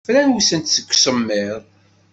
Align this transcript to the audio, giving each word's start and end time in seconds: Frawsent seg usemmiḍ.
Frawsent 0.07 0.71
seg 0.75 0.87
usemmiḍ. 0.93 1.61